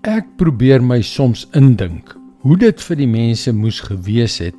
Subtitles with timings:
[0.00, 4.56] Ek probeer my soms indink hoe dit vir die mense moes gewees het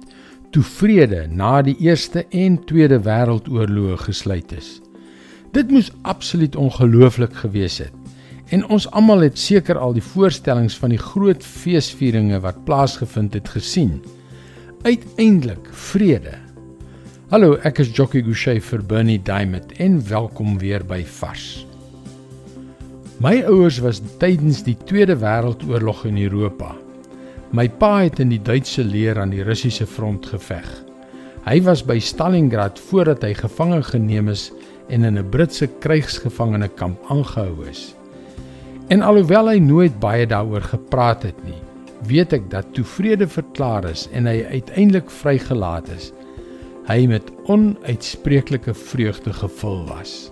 [0.54, 4.76] toe vrede na die Eerste en Tweede Wêreldoorloë gesluit is.
[5.58, 8.14] Dit moes absoluut ongelooflik gewees het.
[8.54, 13.50] En ons almal het seker al die voorstellings van die groot feesvieringe wat plaasgevind het
[13.50, 13.98] gesien.
[14.86, 16.38] Uiteindelik vrede.
[17.34, 21.64] Hallo, ek is Jockey Gouchee vir Bernie Diamond en welkom weer by Vars.
[23.22, 26.72] My ouers was tydens die Tweede Wêreldoorlog in Europa.
[27.54, 30.66] My pa het in die Duitse leer aan die Russiese front geveg.
[31.46, 34.48] Hy was by Stalingrad voordat hy gevange geneem is
[34.90, 37.94] en in 'n Britse krygsgevangenekamp aangehou is.
[38.90, 41.62] En alhoewel hy nooit baie daaroor gepraat het nie,
[42.10, 46.12] weet ek dat toe vrede verklaar is en hy uiteindelik vrygelaat is,
[46.90, 50.32] hy met onuitspreeklike vreugde gevul was.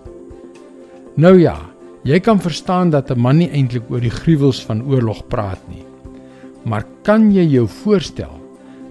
[1.16, 1.60] Nou ja,
[2.08, 5.84] Jy kan verstaan dat 'n man nie eintlik oor die gruwels van oorlog praat nie.
[6.64, 8.40] Maar kan jy jou voorstel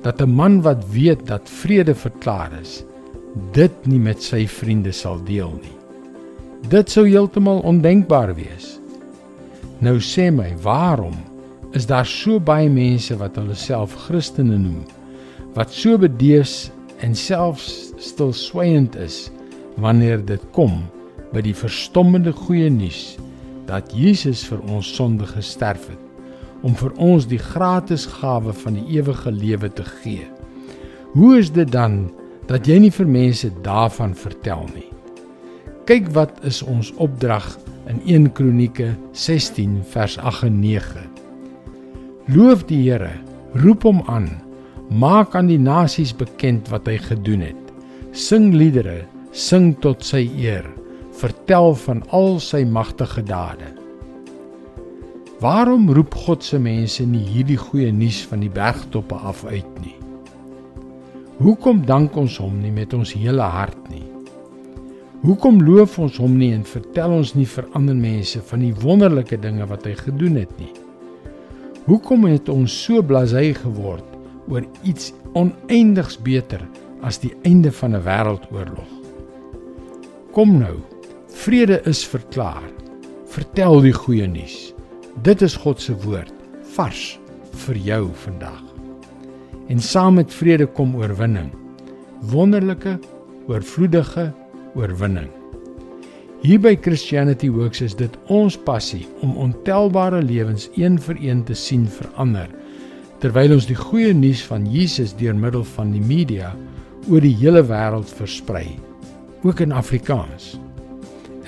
[0.03, 2.85] dat 'n man wat weet dat vrede verklaar is,
[3.53, 5.77] dit nie met sy vriende sal deel nie?
[6.69, 8.81] Dit sou heeltemal ondenkbaar wees.
[9.81, 11.17] Nou sê my, waarom
[11.73, 14.85] is daar so baie mense wat hulle self Christene noem,
[15.55, 19.31] wat so bedees en selfs stilswygend is
[19.77, 20.83] wanneer dit kom
[21.33, 23.17] by die verstommende goeie nuus
[23.69, 26.05] dat Jesus vir ons sonde gesterf het
[26.67, 30.25] om vir ons die gratis gawe van die ewige lewe te gee.
[31.15, 32.09] Hoe is dit dan
[32.49, 34.89] dat jy nie vir mense daarvan vertel nie?
[35.89, 37.47] Kyk wat is ons opdrag
[37.89, 41.07] in 1 Kronieke 16 vers 8 en 9.
[42.35, 43.13] Loof die Here,
[43.63, 44.29] roep hom aan,
[44.91, 47.73] maak aan die nasies bekend wat hy gedoen het.
[48.13, 50.67] Sing liedere, sing tot sy eer
[51.19, 53.73] vertel van al sy magtige dade.
[55.43, 59.95] Waarom roep God se mense nie hierdie goeie nuus van die bergtoppe af uit nie?
[61.39, 64.03] Hoekom dank ons hom nie met ons hele hart nie?
[65.23, 69.39] Hoekom loof ons hom nie en vertel ons nie vir ander mense van die wonderlike
[69.43, 70.75] dinge wat hy gedoen het nie?
[71.87, 74.07] Hoekom het ons so blasé geword
[74.51, 76.63] oor iets oneindigs beter
[77.07, 78.91] as die einde van 'n wêreldoorlog?
[80.35, 80.77] Kom nou,
[81.49, 82.67] Vrede is verklaar.
[83.33, 84.75] Vertel die goeie nuus.
[85.25, 86.35] Dit is God se woord,
[86.75, 87.15] vars
[87.63, 88.59] vir jou vandag.
[89.73, 91.49] En saam met vrede kom oorwinning.
[92.35, 92.99] Wonderlike,
[93.49, 94.27] oorvloedige
[94.77, 95.33] oorwinning.
[96.45, 101.57] Hier by Christianity Works is dit ons passie om ontelbare lewens een vir een te
[101.57, 102.53] sien verander
[103.25, 106.53] terwyl ons die goeie nuus van Jesus deur middel van die media
[107.09, 108.67] oor die hele wêreld versprei,
[109.49, 110.59] ook in Afrikaans.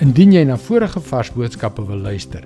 [0.01, 2.41] Indien jy na vorige vars boodskappe wil luister,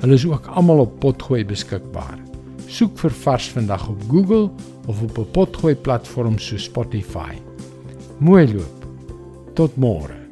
[0.00, 2.16] hulle is ook almal op Potgooi beskikbaar.
[2.64, 4.48] Soek vir Vars vandag op Google
[4.88, 7.36] of op 'n Potgooi platform so Spotify.
[8.18, 8.88] Mooi loop.
[9.54, 10.23] Tot môre.